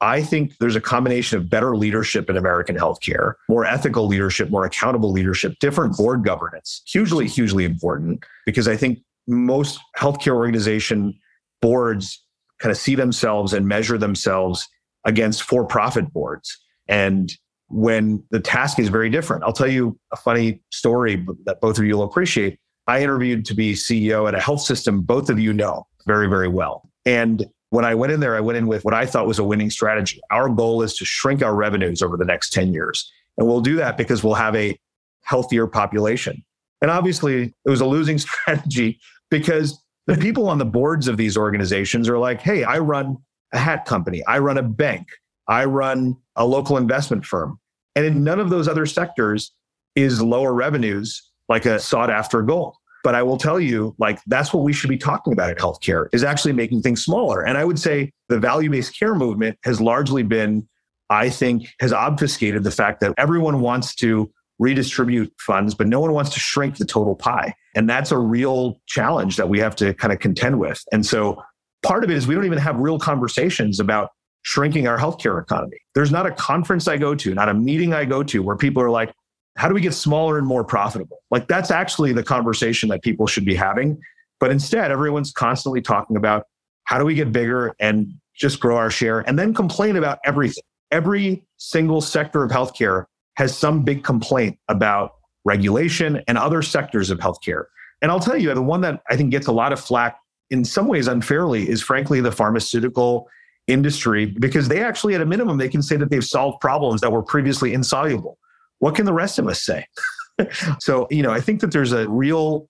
[0.00, 4.64] I think there's a combination of better leadership in American healthcare, more ethical leadership, more
[4.64, 8.98] accountable leadership, different board governance, hugely, hugely important because I think
[9.30, 11.18] most healthcare organization
[11.62, 12.24] boards
[12.58, 14.68] kind of see themselves and measure themselves
[15.04, 16.58] against for profit boards.
[16.88, 17.32] And
[17.68, 21.84] when the task is very different, I'll tell you a funny story that both of
[21.84, 22.58] you will appreciate.
[22.86, 26.48] I interviewed to be CEO at a health system both of you know very, very
[26.48, 26.90] well.
[27.06, 29.44] And when I went in there, I went in with what I thought was a
[29.44, 30.20] winning strategy.
[30.30, 33.10] Our goal is to shrink our revenues over the next 10 years.
[33.38, 34.78] And we'll do that because we'll have a
[35.22, 36.44] healthier population.
[36.82, 38.98] And obviously, it was a losing strategy
[39.30, 43.16] because the people on the boards of these organizations are like, hey, I run
[43.52, 45.08] a hat company, I run a bank,
[45.48, 47.58] I run a local investment firm.
[47.96, 49.52] And in none of those other sectors
[49.96, 52.76] is lower revenues like a sought after goal.
[53.02, 56.08] But I will tell you, like, that's what we should be talking about in healthcare
[56.12, 57.42] is actually making things smaller.
[57.42, 60.68] And I would say the value based care movement has largely been,
[61.08, 66.12] I think, has obfuscated the fact that everyone wants to redistribute funds, but no one
[66.12, 67.54] wants to shrink the total pie.
[67.74, 70.82] And that's a real challenge that we have to kind of contend with.
[70.92, 71.42] And so
[71.82, 74.10] part of it is we don't even have real conversations about
[74.42, 75.76] shrinking our healthcare economy.
[75.94, 78.82] There's not a conference I go to, not a meeting I go to where people
[78.82, 79.12] are like,
[79.56, 81.18] how do we get smaller and more profitable?
[81.30, 84.00] Like that's actually the conversation that people should be having.
[84.38, 86.44] But instead, everyone's constantly talking about
[86.84, 90.62] how do we get bigger and just grow our share and then complain about everything.
[90.90, 93.04] Every single sector of healthcare
[93.36, 95.12] has some big complaint about
[95.44, 97.64] regulation and other sectors of healthcare.
[98.02, 100.18] And I'll tell you, the one that I think gets a lot of flack
[100.50, 103.28] in some ways unfairly is frankly the pharmaceutical
[103.66, 107.12] industry because they actually, at a minimum, they can say that they've solved problems that
[107.12, 108.38] were previously insoluble.
[108.78, 109.86] What can the rest of us say?
[110.80, 112.68] so, you know, I think that there's a real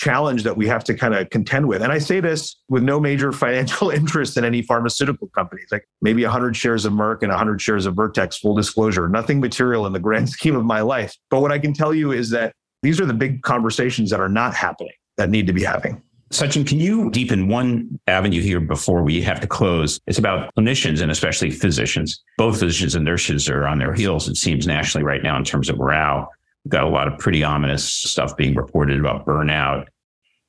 [0.00, 1.82] challenge that we have to kind of contend with.
[1.82, 6.22] And I say this with no major financial interest in any pharmaceutical companies, like maybe
[6.22, 10.00] 100 shares of Merck and 100 shares of Vertex, full disclosure, nothing material in the
[10.00, 11.14] grand scheme of my life.
[11.28, 14.28] But what I can tell you is that these are the big conversations that are
[14.28, 16.02] not happening that need to be happening.
[16.32, 20.00] Sachin, can you deepen one avenue here before we have to close?
[20.06, 22.22] It's about clinicians and especially physicians.
[22.38, 25.68] Both physicians and nurses are on their heels, it seems, nationally right now in terms
[25.68, 26.30] of morale.
[26.64, 29.86] We've got a lot of pretty ominous stuff being reported about burnout.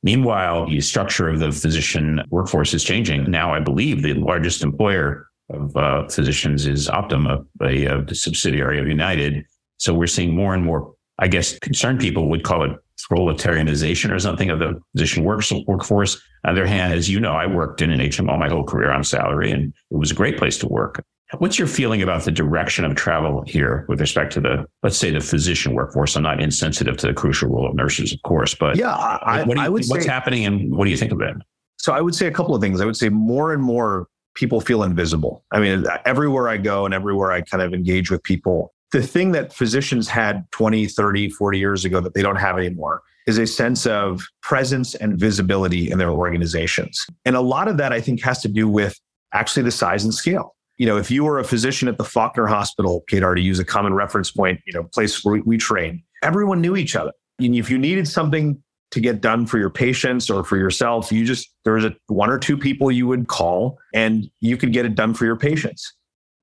[0.04, 3.30] Meanwhile, the structure of the physician workforce is changing.
[3.30, 8.80] Now, I believe the largest employer of uh, physicians is Optum, a, a, a subsidiary
[8.80, 9.46] of United.
[9.78, 12.72] So we're seeing more and more, I guess, concerned people would call it
[13.12, 16.16] proletarianization or something of the physician works, workforce.
[16.46, 18.92] On the other hand, as you know, I worked in an HMO my whole career
[18.92, 21.04] on salary, and it was a great place to work.
[21.38, 25.12] What's your feeling about the direction of travel here with respect to the, let's say,
[25.12, 26.16] the physician workforce?
[26.16, 29.58] I'm not insensitive to the crucial role of nurses, of course, but yeah, I, what
[29.58, 31.36] you, I would what's say, happening and what do you think of it?
[31.78, 32.82] So I would say a couple of things.
[32.82, 35.44] I would say more and more people feel invisible.
[35.52, 39.32] I mean, everywhere I go and everywhere I kind of engage with people, the thing
[39.32, 43.48] that physicians had 20, 30, 40 years ago that they don't have anymore is a
[43.48, 47.06] sense of presence and visibility in their organizations.
[47.24, 49.00] And a lot of that, I think, has to do with
[49.34, 50.56] actually the size and scale.
[50.82, 53.64] You know, if you were a physician at the Faulkner Hospital, Kedar, to use a
[53.64, 57.12] common reference point, you know, place where we train, everyone knew each other.
[57.38, 61.24] And if you needed something to get done for your patients or for yourself, you
[61.24, 64.86] just, there was a one or two people you would call and you could get
[64.86, 65.94] it done for your patients.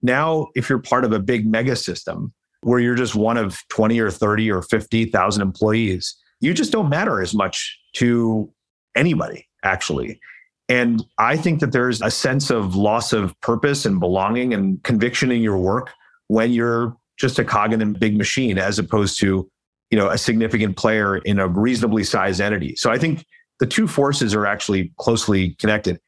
[0.03, 3.98] Now, if you're part of a big mega system where you're just one of 20
[3.98, 8.48] or 30 or 50,000 employees, you just don't matter as much to
[8.94, 10.20] anybody, actually.
[10.68, 15.33] And I think that there's a sense of loss of purpose and belonging and conviction
[15.33, 15.90] in your work
[16.26, 19.50] when you're just a cog in a big machine as opposed to,
[19.90, 22.76] you know, a significant player in a reasonably sized entity.
[22.76, 23.24] So I think
[23.61, 25.98] the two forces are actually closely connected.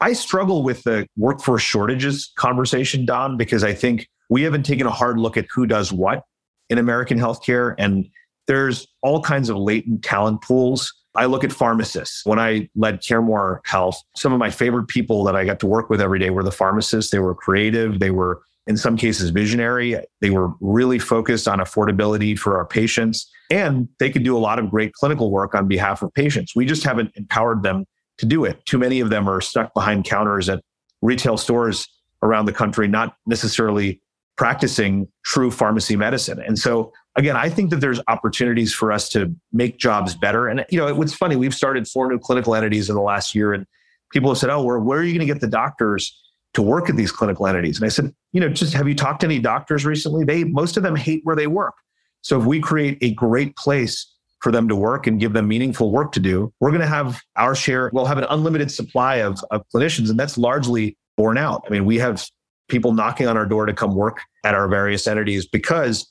[0.00, 4.90] I struggle with the workforce shortages conversation, Don, because I think we haven't taken a
[4.90, 6.22] hard look at who does what
[6.68, 7.74] in American healthcare.
[7.78, 8.06] And
[8.46, 10.92] there's all kinds of latent talent pools.
[11.16, 12.24] I look at pharmacists.
[12.24, 15.90] When I led CareMore Health, some of my favorite people that I got to work
[15.90, 17.10] with every day were the pharmacists.
[17.10, 19.96] They were creative, they were in some cases visionary.
[20.20, 24.58] They were really focused on affordability for our patients, and they could do a lot
[24.58, 26.54] of great clinical work on behalf of patients.
[26.54, 27.84] We just haven't empowered them
[28.18, 28.64] to do it.
[28.66, 30.62] Too many of them are stuck behind counters at
[31.02, 31.88] retail stores
[32.22, 34.00] around the country, not necessarily
[34.36, 36.40] practicing true pharmacy medicine.
[36.40, 40.48] And so again, I think that there's opportunities for us to make jobs better.
[40.48, 43.52] And you know, it's funny, we've started four new clinical entities in the last year,
[43.52, 43.66] and
[44.12, 46.16] people have said, "Oh, where where are you going to get the doctors
[46.54, 49.20] to work at these clinical entities?" And I said, "You know, just have you talked
[49.20, 50.24] to any doctors recently?
[50.24, 51.74] They most of them hate where they work.
[52.22, 54.06] So if we create a great place."
[54.42, 57.20] For them to work and give them meaningful work to do, we're going to have
[57.36, 57.90] our share.
[57.92, 61.62] We'll have an unlimited supply of, of clinicians, and that's largely borne out.
[61.66, 62.26] I mean, we have
[62.70, 66.08] people knocking on our door to come work at our various entities because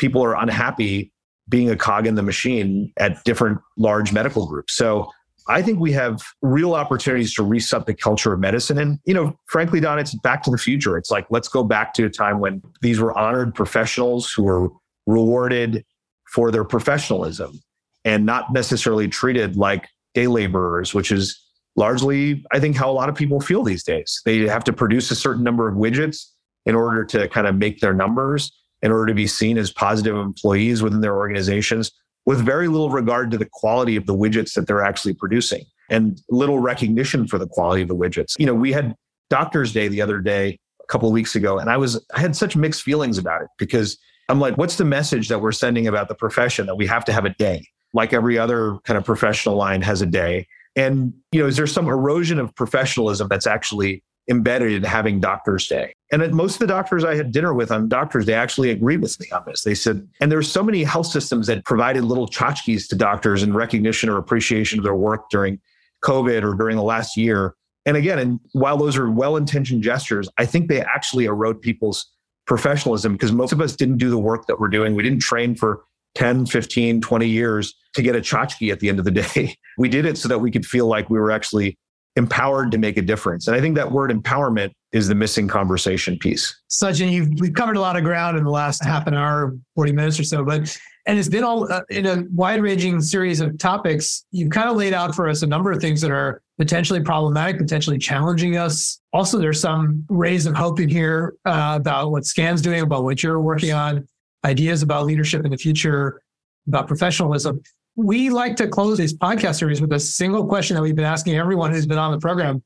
[0.00, 1.12] people are unhappy
[1.50, 4.74] being a cog in the machine at different large medical groups.
[4.74, 5.10] So
[5.46, 8.78] I think we have real opportunities to reset the culture of medicine.
[8.78, 10.96] And, you know, frankly, Don, it's back to the future.
[10.96, 14.68] It's like, let's go back to a time when these were honored professionals who were
[15.06, 15.84] rewarded
[16.32, 17.60] for their professionalism
[18.04, 21.38] and not necessarily treated like day laborers, which is
[21.76, 24.22] largely, I think, how a lot of people feel these days.
[24.24, 26.26] They have to produce a certain number of widgets
[26.64, 30.16] in order to kind of make their numbers, in order to be seen as positive
[30.16, 31.92] employees within their organizations,
[32.26, 36.20] with very little regard to the quality of the widgets that they're actually producing and
[36.30, 38.38] little recognition for the quality of the widgets.
[38.38, 38.94] You know, we had
[39.28, 42.36] Doctors Day the other day, a couple of weeks ago, and I was I had
[42.36, 46.08] such mixed feelings about it because I'm like, what's the message that we're sending about
[46.08, 47.66] the profession that we have to have a day?
[47.92, 50.46] Like every other kind of professional line has a day.
[50.76, 55.66] And, you know, is there some erosion of professionalism that's actually embedded in having Doctors
[55.66, 55.94] Day?
[56.12, 59.18] And most of the doctors I had dinner with on Doctors Day actually agreed with
[59.20, 59.62] me on this.
[59.62, 63.52] They said, and there's so many health systems that provided little tchotchkes to doctors in
[63.52, 65.60] recognition or appreciation of their work during
[66.04, 67.54] COVID or during the last year.
[67.86, 72.06] And again, and while those are well intentioned gestures, I think they actually erode people's
[72.46, 74.94] professionalism because most of us didn't do the work that we're doing.
[74.94, 75.84] We didn't train for
[76.16, 79.56] 10, 15, 20 years to get a tchotchke at the end of the day.
[79.78, 81.78] We did it so that we could feel like we were actually
[82.16, 83.46] empowered to make a difference.
[83.46, 86.58] And I think that word empowerment is the missing conversation piece.
[86.68, 89.92] Sachin, you've we've covered a lot of ground in the last half an hour, 40
[89.92, 94.26] minutes or so, but and it's been all uh, in a wide-ranging series of topics.
[94.32, 97.58] You've kind of laid out for us a number of things that are potentially problematic,
[97.58, 99.00] potentially challenging us.
[99.12, 103.22] Also, there's some rays of hope in here uh, about what SCAN's doing, about what
[103.22, 104.06] you're working on
[104.44, 106.20] ideas about leadership in the future,
[106.66, 107.60] about professionalism.
[108.02, 111.36] We like to close these podcast series with a single question that we've been asking
[111.36, 112.62] everyone who's been on the program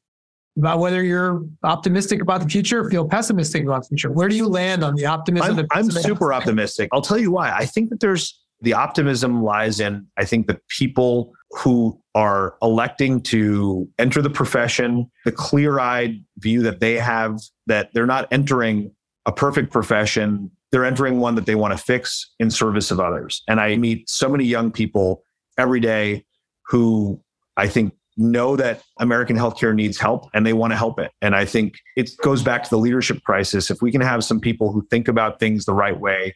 [0.56, 4.12] about whether you're optimistic about the future, feel pessimistic about the future.
[4.12, 5.58] Where do you land on the optimism?
[5.58, 6.88] I'm, I'm super optimistic.
[6.92, 7.50] I'll tell you why.
[7.50, 13.20] I think that there's the optimism lies in, I think, the people who are electing
[13.22, 18.92] to enter the profession, the clear eyed view that they have that they're not entering
[19.26, 23.44] a perfect profession they're entering one that they want to fix in service of others.
[23.46, 25.22] And I meet so many young people
[25.56, 26.24] every day
[26.66, 27.22] who
[27.56, 31.12] I think know that American healthcare needs help and they want to help it.
[31.22, 33.70] And I think it goes back to the leadership crisis.
[33.70, 36.34] If we can have some people who think about things the right way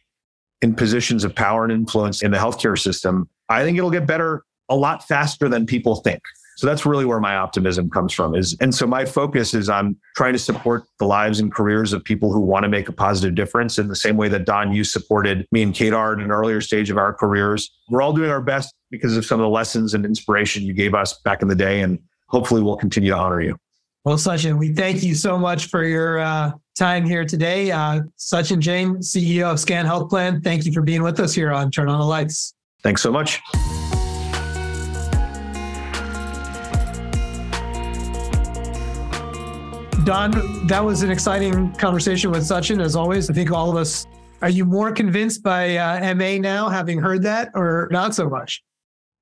[0.61, 4.45] in positions of power and influence in the healthcare system, I think it'll get better
[4.69, 6.21] a lot faster than people think.
[6.59, 9.95] So that's really where my optimism comes from is and so my focus is on
[10.17, 13.33] trying to support the lives and careers of people who want to make a positive
[13.33, 16.59] difference in the same way that Don you supported me and Kedar at an earlier
[16.59, 17.71] stage of our careers.
[17.87, 20.93] We're all doing our best because of some of the lessons and inspiration you gave
[20.93, 23.55] us back in the day and hopefully we'll continue to honor you.
[24.03, 27.71] Well, Sachin, we thank you so much for your uh, time here today.
[27.71, 31.53] Uh, Sachin Jain, CEO of SCAN Health Plan, thank you for being with us here
[31.53, 32.53] on Turn on the Lights.
[32.83, 33.39] Thanks so much.
[40.05, 40.31] Don,
[40.67, 43.29] that was an exciting conversation with Sachin, as always.
[43.29, 44.07] I think all of us.
[44.41, 48.63] Are you more convinced by uh, MA now, having heard that, or not so much?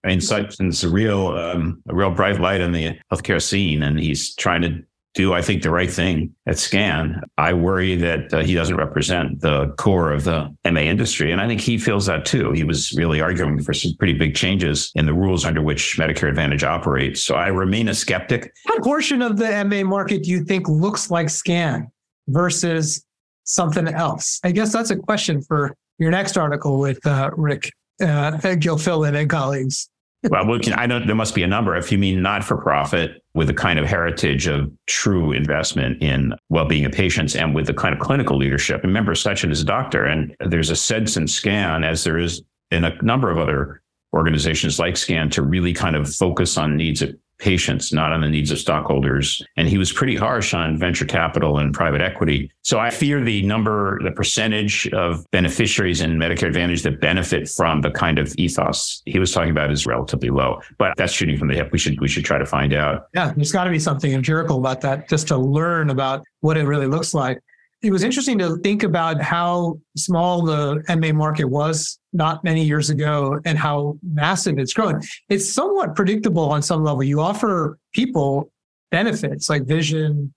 [0.04, 4.00] I mean, Sachin's a real, um, a real bright light in the healthcare scene, and
[4.00, 7.22] he's trying to do, I think, the right thing at SCAN.
[7.38, 11.32] I worry that uh, he doesn't represent the core of the MA industry.
[11.32, 12.52] And I think he feels that too.
[12.52, 16.30] He was really arguing for some pretty big changes in the rules under which Medicare
[16.30, 17.24] Advantage operates.
[17.24, 18.54] So I remain a skeptic.
[18.66, 21.92] What portion of the MA market do you think looks like SCAN
[22.28, 23.04] versus
[23.44, 24.40] something else?
[24.44, 27.72] I guess that's a question for your next article with uh, Rick
[28.02, 29.90] uh, Gilfillan and colleagues
[30.24, 31.76] well, we can, I know there must be a number.
[31.76, 36.34] If you mean not for profit with a kind of heritage of true investment in
[36.50, 38.82] well-being of patients and with the kind of clinical leadership.
[38.84, 42.42] Remember, Sachin is a doctor, and there's a sense in SCAN as there is
[42.72, 43.82] in a number of other
[44.18, 48.28] organizations like SCAN to really kind of focus on needs of patients, not on the
[48.28, 49.44] needs of stockholders.
[49.58, 52.52] And he was pretty harsh on venture capital and private equity.
[52.64, 57.82] So I fear the number, the percentage of beneficiaries in Medicare Advantage that benefit from
[57.82, 60.62] the kind of ethos he was talking about is relatively low.
[60.78, 61.72] But that's shooting from the hip.
[61.72, 63.08] We should we should try to find out.
[63.14, 66.66] Yeah, there's got to be something empirical about that just to learn about what it
[66.66, 67.40] really looks like
[67.84, 72.90] it was interesting to think about how small the MA market was not many years
[72.90, 75.02] ago and how massive it's grown.
[75.30, 77.04] It's somewhat predictable on some level.
[77.04, 78.52] You offer people
[78.92, 80.34] benefits like vision,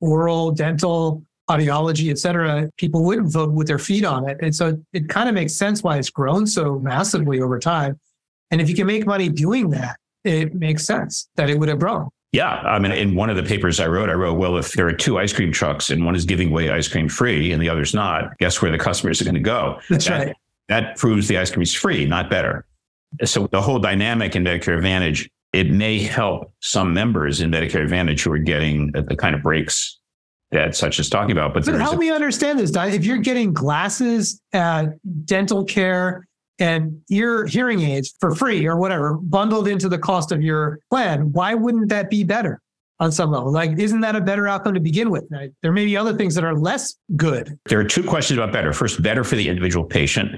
[0.00, 2.68] oral, dental, audiology, et cetera.
[2.76, 4.36] People wouldn't vote with their feet on it.
[4.40, 7.98] And so it kind of makes sense why it's grown so massively over time.
[8.50, 11.78] And if you can make money doing that, it makes sense that it would have
[11.78, 12.08] grown.
[12.32, 12.50] Yeah.
[12.50, 14.92] I mean, in one of the papers I wrote, I wrote, well, if there are
[14.92, 17.94] two ice cream trucks and one is giving away ice cream free and the other's
[17.94, 19.80] not, guess where the customers are going to go?
[19.88, 20.36] That's that, right.
[20.68, 22.66] That proves the ice cream is free, not better.
[23.24, 28.22] So the whole dynamic in Medicare Advantage, it may help some members in Medicare Advantage
[28.22, 29.98] who are getting the kind of breaks
[30.50, 31.54] that Sachin's talking about.
[31.54, 32.72] But, but help a- me understand this.
[32.74, 34.86] If you're getting glasses, uh,
[35.24, 36.26] dental care,
[36.58, 41.32] and ear hearing aids for free or whatever bundled into the cost of your plan,
[41.32, 42.60] why wouldn't that be better
[42.98, 43.52] on some level?
[43.52, 45.24] Like, isn't that a better outcome to begin with?
[45.62, 47.58] There may be other things that are less good.
[47.66, 48.72] There are two questions about better.
[48.72, 50.32] First, better for the individual patient.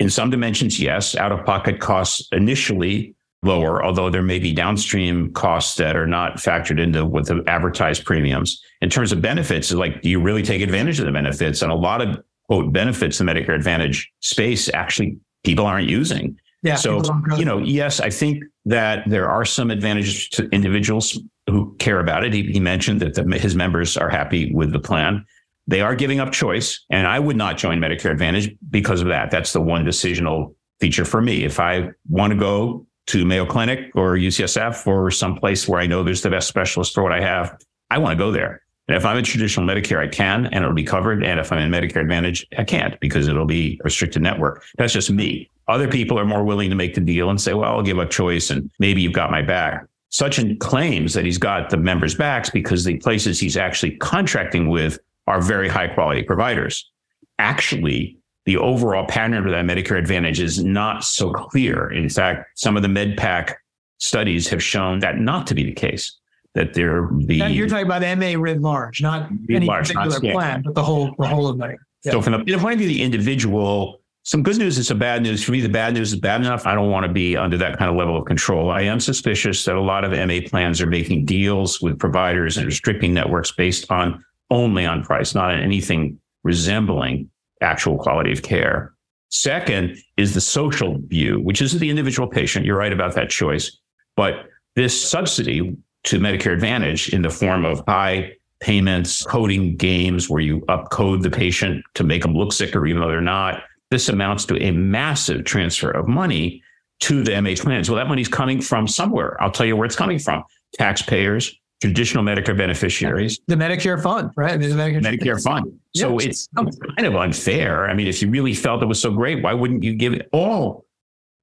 [0.00, 5.32] In some dimensions, yes, out of pocket costs initially lower, although there may be downstream
[5.32, 8.60] costs that are not factored into with the advertised premiums.
[8.80, 11.62] In terms of benefits, like, do you really take advantage of the benefits?
[11.62, 16.38] And a lot of quote benefits in Medicare Advantage space actually people aren't using.
[16.62, 16.74] Yeah.
[16.74, 17.00] So,
[17.38, 22.24] you know, yes, I think that there are some advantages to individuals who care about
[22.24, 22.34] it.
[22.34, 25.24] He, he mentioned that the, his members are happy with the plan.
[25.70, 29.30] They are giving up choice, and I would not join Medicare Advantage because of that.
[29.30, 31.44] That's the one decisional feature for me.
[31.44, 36.02] If I want to go to Mayo Clinic or UCSF or someplace where I know
[36.02, 37.56] there's the best specialist for what I have,
[37.88, 38.62] I want to go there.
[38.88, 41.22] And if I'm in traditional Medicare, I can and it'll be covered.
[41.22, 44.64] And if I'm in Medicare Advantage, I can't because it'll be a restricted network.
[44.76, 45.48] That's just me.
[45.68, 48.10] Other people are more willing to make the deal and say, well, I'll give up
[48.10, 49.86] choice and maybe you've got my back.
[50.10, 54.98] Sachin claims that he's got the members' backs because the places he's actually contracting with
[55.30, 56.90] are very high quality providers.
[57.38, 61.92] Actually, the overall pattern of that Medicare Advantage is not so clear.
[61.92, 63.54] In fact, some of the MedPAC
[63.98, 66.18] studies have shown that not to be the case
[66.56, 70.32] that they're the now you're talking about MA writ large, not any large, particular not
[70.32, 71.78] plan, but the whole the whole of it.
[72.02, 72.12] Yeah.
[72.12, 75.22] So from the point of view of the individual, some good news and some bad
[75.22, 75.44] news.
[75.44, 76.66] For me, the bad news is bad enough.
[76.66, 78.70] I don't want to be under that kind of level of control.
[78.70, 82.66] I am suspicious that a lot of MA plans are making deals with providers and
[82.66, 87.30] restricting networks based on only on price, not on anything resembling
[87.60, 88.94] actual quality of care.
[89.28, 92.66] Second is the social view, which is the individual patient.
[92.66, 93.78] You're right about that choice.
[94.16, 100.40] But this subsidy to Medicare Advantage in the form of high payments, coding games where
[100.40, 103.62] you upcode the patient to make them look sicker, even though they're not.
[103.90, 106.62] This amounts to a massive transfer of money
[107.00, 107.88] to the MA plans.
[107.88, 109.42] Well, that money's coming from somewhere.
[109.42, 110.44] I'll tell you where it's coming from
[110.74, 114.60] taxpayers, traditional Medicare beneficiaries, the Medicare fund, right?
[114.60, 115.72] The Medicare, Medicare fund.
[115.96, 116.68] So it's oh.
[116.96, 117.88] kind of unfair.
[117.88, 120.28] I mean, if you really felt it was so great, why wouldn't you give it
[120.32, 120.84] all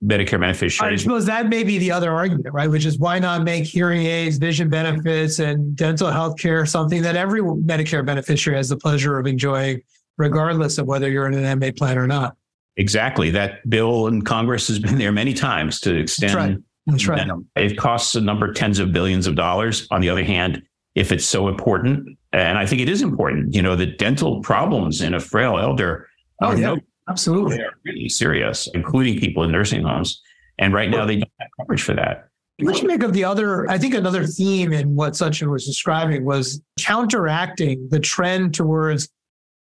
[0.03, 1.01] Medicare beneficiaries.
[1.01, 2.69] I suppose that may be the other argument, right?
[2.69, 7.15] Which is why not make hearing aids, vision benefits, and dental health care something that
[7.15, 9.81] every Medicare beneficiary has the pleasure of enjoying,
[10.17, 12.35] regardless of whether you're in an MA plan or not.
[12.75, 13.31] Exactly.
[13.31, 16.63] That bill in Congress has been there many times to extend.
[16.87, 17.27] That's right.
[17.27, 17.41] Right.
[17.55, 19.87] It costs a number of tens of billions of dollars.
[19.91, 20.63] On the other hand,
[20.95, 25.01] if it's so important, and I think it is important, you know, the dental problems
[25.01, 26.07] in a frail elder
[26.41, 26.75] oh, yeah.
[26.75, 26.79] no
[27.09, 27.59] Absolutely.
[27.85, 30.21] Really serious, including people in nursing homes.
[30.59, 32.27] And right now, they don't have coverage for that.
[32.59, 33.69] What do you make of the other?
[33.69, 39.07] I think another theme in what Sachin was describing was counteracting the trend towards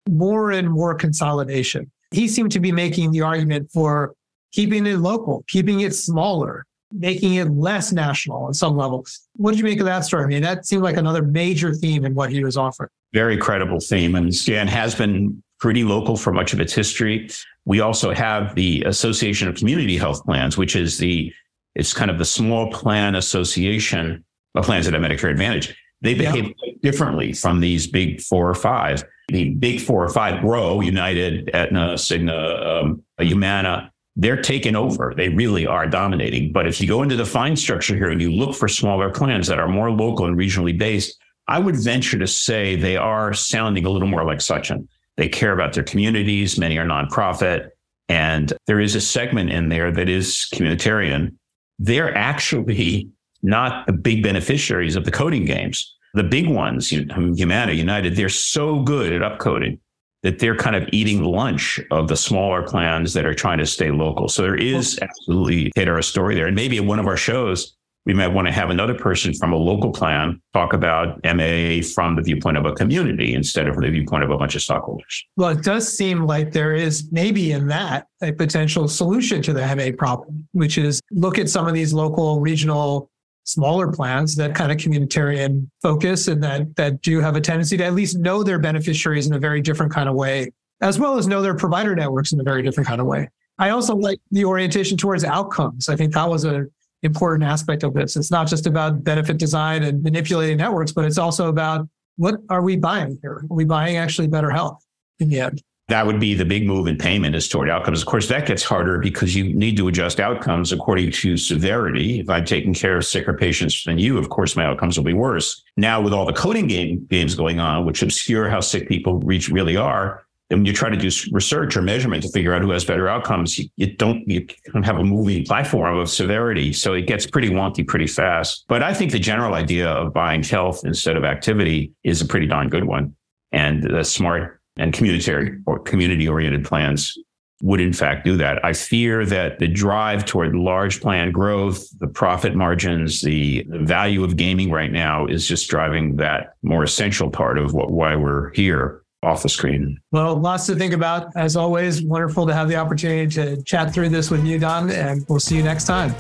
[0.09, 1.91] more and more consolidation.
[2.11, 4.15] He seemed to be making the argument for
[4.53, 9.05] keeping it local, keeping it smaller, making it less national on some level.
[9.37, 10.25] What did you make of that story?
[10.25, 12.91] I mean, that seemed like another major theme in what he was offering.
[13.13, 14.15] Very credible theme.
[14.15, 17.29] And SCAN has been pretty local for much of its history.
[17.65, 21.33] We also have the Association of Community Health Plans, which is the
[21.75, 24.25] it's kind of the small plan association
[24.55, 25.77] of plans that have Medicare Advantage.
[26.01, 26.73] They behave yeah.
[26.83, 29.05] differently from these big four or five.
[29.29, 35.15] The big four or five grow, United, Aetna, Cigna, um, Humana, they're taking over.
[35.17, 36.53] They really are dominating.
[36.53, 39.47] But if you go into the fine structure here and you look for smaller plans
[39.47, 41.17] that are more local and regionally based,
[41.47, 44.89] I would venture to say they are sounding a little more like Sachin.
[45.17, 46.59] They care about their communities.
[46.59, 47.69] Many are nonprofit.
[48.09, 51.37] And there is a segment in there that is communitarian.
[51.79, 53.09] They're actually
[53.43, 55.95] not the big beneficiaries of the coding games.
[56.15, 59.79] The big ones, Humana, United, they're so good at upcoding
[60.23, 63.91] that they're kind of eating lunch of the smaller plans that are trying to stay
[63.91, 64.29] local.
[64.29, 66.47] So there is absolutely a story there.
[66.47, 69.53] And maybe in one of our shows, we might want to have another person from
[69.53, 73.91] a local plan talk about MA from the viewpoint of a community instead of the
[73.91, 75.25] viewpoint of a bunch of stockholders.
[75.37, 79.61] Well, it does seem like there is maybe in that a potential solution to the
[79.77, 83.11] MA problem, which is look at some of these local, regional,
[83.49, 87.85] smaller plans that kind of communitarian focus and that that do have a tendency to
[87.85, 90.51] at least know their beneficiaries in a very different kind of way,
[90.83, 93.27] as well as know their provider networks in a very different kind of way.
[93.59, 95.89] I also like the orientation towards outcomes.
[95.89, 96.71] I think that was an
[97.03, 98.17] important aspect of this.
[98.17, 102.63] It's not just about benefit design and manipulating networks, but it's also about what are
[102.63, 103.45] we buying here?
[103.51, 104.85] Are we buying actually better health
[105.21, 105.63] in the end?
[105.89, 108.03] That would be the big move in payment is toward outcomes.
[108.03, 112.21] Of course, that gets harder because you need to adjust outcomes according to severity.
[112.21, 115.15] If I'm taking care of sicker patients than you, of course, my outcomes will be
[115.15, 115.63] worse.
[115.79, 119.49] Now, with all the coding game games going on, which obscure how sick people reach
[119.49, 122.71] really are, and when you try to do research or measurement to figure out who
[122.71, 126.95] has better outcomes, you, you don't you don't have a moving platform of severity, so
[126.95, 128.65] it gets pretty wonky pretty fast.
[128.67, 132.47] But I think the general idea of buying health instead of activity is a pretty
[132.47, 133.15] darn good one,
[133.53, 137.17] and the smart and community or community oriented plans
[137.61, 138.65] would in fact do that.
[138.65, 144.23] I fear that the drive toward large plan growth, the profit margins, the, the value
[144.23, 148.53] of gaming right now is just driving that more essential part of what why we're
[148.53, 149.99] here off the screen.
[150.13, 151.37] Well, lots to think about.
[151.37, 155.27] As always, wonderful to have the opportunity to chat through this with you, Don, and
[155.29, 156.11] we'll see you next time.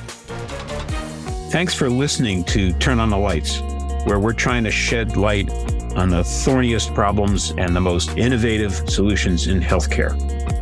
[1.50, 3.60] Thanks for listening to Turn on the Lights,
[4.04, 5.48] where we're trying to shed light
[5.98, 10.16] on the thorniest problems and the most innovative solutions in healthcare.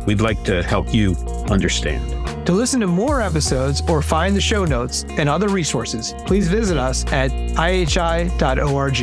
[0.05, 1.15] We'd like to help you
[1.49, 2.45] understand.
[2.47, 6.77] To listen to more episodes or find the show notes and other resources, please visit
[6.77, 8.97] us at ihi.org.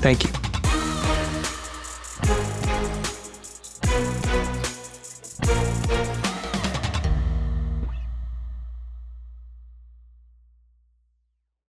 [0.00, 0.45] Thank you.